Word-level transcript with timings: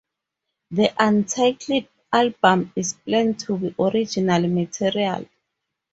The 0.71 0.91
untitled 0.99 1.87
album 2.11 2.73
is 2.75 2.93
planned 3.05 3.39
to 3.41 3.55
be 3.55 3.75
original 3.77 4.47
material. 4.47 5.29